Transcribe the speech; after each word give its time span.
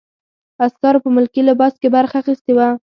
عسکرو 0.65 1.03
په 1.03 1.09
ملکي 1.15 1.41
لباس 1.49 1.73
کې 1.81 1.87
برخه 1.95 2.15
اخیستې 2.21 2.53
وه. 2.57 2.67